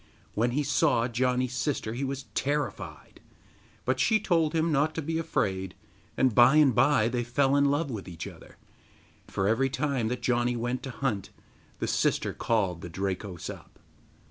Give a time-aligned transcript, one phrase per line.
[0.33, 3.19] When he saw Janni's sister he was terrified,
[3.85, 5.75] but she told him not to be afraid,
[6.17, 8.57] and by and by they fell in love with each other,
[9.27, 11.29] for every time that Janni went to hunt
[11.77, 13.77] the sister called the Drakos up.